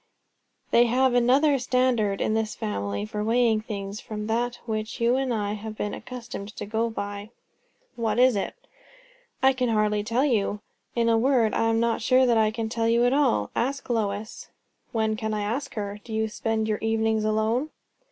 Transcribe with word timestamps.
"They 0.71 0.85
have 0.87 1.13
another 1.13 1.59
standard 1.59 2.21
in 2.21 2.33
this 2.33 2.55
family 2.55 3.05
for 3.05 3.23
weighing 3.23 3.61
things, 3.61 3.99
from 3.99 4.25
that 4.25 4.55
which 4.65 4.99
you 4.99 5.15
and 5.15 5.31
I 5.31 5.53
have 5.53 5.77
been 5.77 5.93
accustomed 5.93 6.55
to 6.55 6.65
go 6.65 6.89
by." 6.89 7.29
"What 7.95 8.17
is 8.17 8.35
it?" 8.35 8.55
"I 9.43 9.53
can 9.53 9.69
hardly 9.69 10.03
tell 10.03 10.25
you, 10.25 10.59
in 10.95 11.07
a 11.07 11.19
word. 11.19 11.53
I 11.53 11.67
am 11.69 11.79
not 11.79 12.01
sure 12.01 12.25
that 12.25 12.35
I 12.39 12.49
can 12.49 12.67
tell 12.67 12.87
you 12.87 13.05
at 13.05 13.13
all. 13.13 13.51
Ask 13.55 13.91
Lois." 13.91 14.49
"When 14.91 15.15
can 15.15 15.35
I 15.35 15.41
ask 15.43 15.75
her? 15.75 15.99
Do 16.03 16.13
you 16.13 16.27
spend 16.29 16.67
your 16.67 16.79
evenings 16.79 17.23
alone?" 17.23 17.69